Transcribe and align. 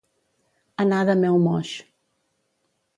Anar 0.85 1.03
de 1.11 1.17
meu-moix. 1.21 1.77